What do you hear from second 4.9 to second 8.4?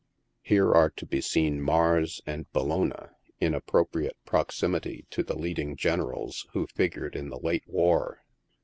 to the leading gen erals who figured in the late war.